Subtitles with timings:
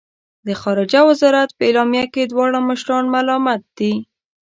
[0.47, 3.93] د خارجه وزارت په اعلامیه کې دواړه مشران ملامت دي.